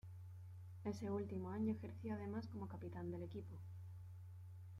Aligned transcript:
Ese 0.83 1.11
último 1.11 1.51
año 1.51 1.73
ejerció 1.73 2.15
además 2.15 2.47
como 2.47 2.67
capitán 2.67 3.11
del 3.11 3.21
equipo. 3.21 3.55